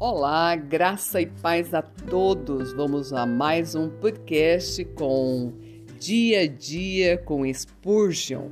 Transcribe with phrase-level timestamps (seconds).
[0.00, 2.72] Olá, graça e paz a todos.
[2.72, 5.52] Vamos a mais um podcast com
[5.98, 8.48] Dia a Dia com Spurgeon.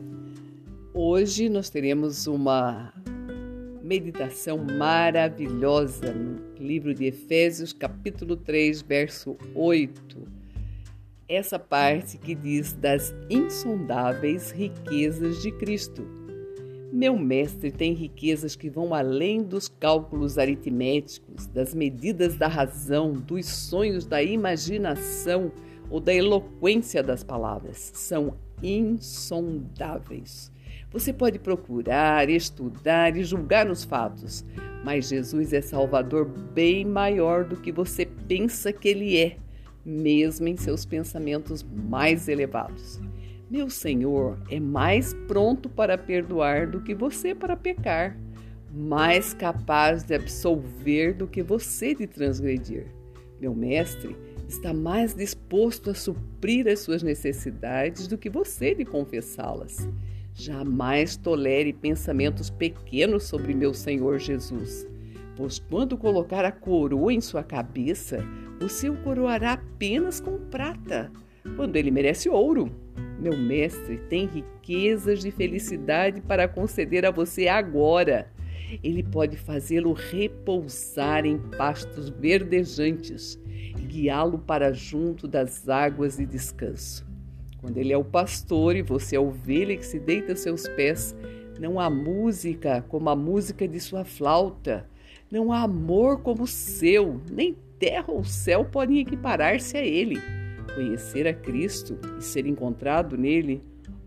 [0.92, 2.92] Hoje nós teremos uma
[3.80, 10.26] meditação maravilhosa no livro de Efésios, capítulo 3, verso 8.
[11.28, 16.25] Essa parte que diz das insondáveis riquezas de Cristo.
[16.96, 23.45] Meu mestre tem riquezas que vão além dos cálculos aritméticos, das medidas da razão, dos
[23.45, 25.52] sonhos da imaginação
[25.91, 27.91] ou da eloquência das palavras.
[27.92, 30.50] São insondáveis.
[30.91, 34.42] Você pode procurar, estudar e julgar os fatos,
[34.83, 39.36] mas Jesus é Salvador bem maior do que você pensa que Ele é,
[39.84, 42.98] mesmo em seus pensamentos mais elevados.
[43.48, 48.19] Meu Senhor é mais pronto para perdoar do que você para pecar,
[48.72, 52.86] mais capaz de absolver do que você de transgredir.
[53.41, 54.17] Meu Mestre
[54.48, 59.89] está mais disposto a suprir as suas necessidades do que você de confessá-las.
[60.34, 64.86] Jamais tolere pensamentos pequenos sobre meu Senhor Jesus,
[65.36, 68.19] pois quando colocar a coroa em sua cabeça,
[68.61, 71.12] o coroará apenas com prata,
[71.55, 72.70] quando ele merece ouro.
[73.19, 78.30] Meu mestre tem riquezas de felicidade para conceder a você agora.
[78.83, 83.39] Ele pode fazê-lo repousar em pastos verdejantes,
[83.86, 87.06] guiá-lo para junto das águas de descanso.
[87.61, 90.69] Quando ele é o pastor e você é a ovelha que se deita a seus
[90.69, 91.17] pés,
[91.58, 94.86] não há música como a música de sua flauta,
[95.30, 100.20] não há amor como o seu, nem terra ou céu podem equiparar-se a ele
[100.77, 103.62] conhecer a Cristo e ser encontrado nele,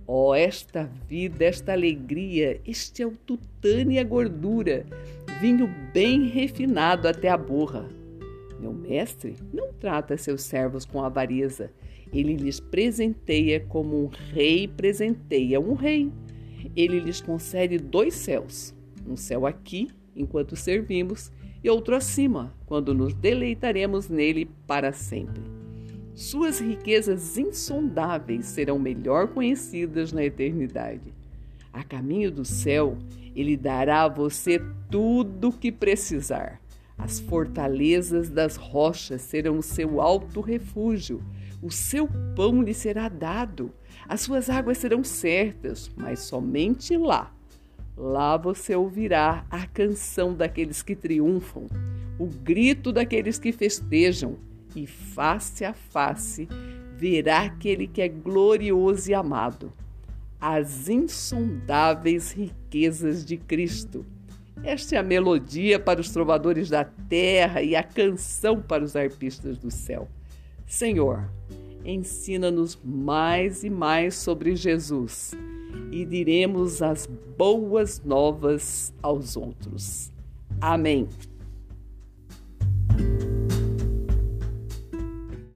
[0.07, 4.85] ó, oh, esta vida, esta alegria, este é o tutano e a gordura,
[5.41, 7.89] vinho bem refinado até a borra.
[8.59, 11.71] Meu mestre não trata seus servos com avareza,
[12.13, 16.11] ele lhes presenteia como um rei presenteia um rei.
[16.75, 18.75] Ele lhes concede dois céus,
[19.07, 21.31] um céu aqui, enquanto servimos,
[21.63, 25.58] e outro acima, quando nos deleitaremos nele para sempre.
[26.19, 31.13] Suas riquezas insondáveis serão melhor conhecidas na eternidade.
[31.71, 32.97] A caminho do céu,
[33.33, 36.59] ele dará a você tudo o que precisar.
[36.97, 41.23] As fortalezas das rochas serão o seu alto refúgio.
[41.63, 42.05] O seu
[42.35, 43.71] pão lhe será dado.
[44.05, 47.33] As suas águas serão certas, mas somente lá.
[47.95, 51.67] Lá você ouvirá a canção daqueles que triunfam,
[52.19, 54.37] o grito daqueles que festejam,
[54.75, 56.47] e face a face
[56.95, 59.71] verá aquele que é glorioso e amado,
[60.39, 64.05] as insondáveis riquezas de Cristo.
[64.63, 69.57] Esta é a melodia para os trovadores da terra e a canção para os arpistas
[69.57, 70.09] do céu.
[70.67, 71.29] Senhor,
[71.85, 75.33] ensina-nos mais e mais sobre Jesus
[75.91, 77.07] e diremos as
[77.37, 80.11] boas novas aos outros.
[80.59, 81.07] Amém.